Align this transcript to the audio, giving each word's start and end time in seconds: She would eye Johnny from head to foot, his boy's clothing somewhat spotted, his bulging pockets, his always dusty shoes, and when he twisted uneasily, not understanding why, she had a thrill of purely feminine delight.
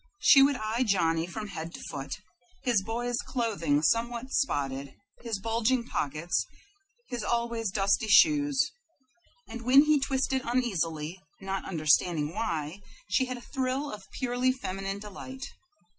She 0.17 0.41
would 0.41 0.55
eye 0.55 0.81
Johnny 0.81 1.27
from 1.27 1.49
head 1.49 1.75
to 1.75 1.79
foot, 1.91 2.21
his 2.63 2.81
boy's 2.81 3.17
clothing 3.23 3.83
somewhat 3.83 4.31
spotted, 4.31 4.95
his 5.21 5.37
bulging 5.39 5.83
pockets, 5.83 6.43
his 7.09 7.23
always 7.23 7.69
dusty 7.69 8.07
shoes, 8.07 8.71
and 9.47 9.61
when 9.61 9.83
he 9.83 9.99
twisted 9.99 10.41
uneasily, 10.43 11.21
not 11.39 11.65
understanding 11.65 12.33
why, 12.33 12.79
she 13.11 13.25
had 13.25 13.37
a 13.37 13.41
thrill 13.41 13.91
of 13.91 14.09
purely 14.13 14.51
feminine 14.51 14.97
delight. 14.97 15.45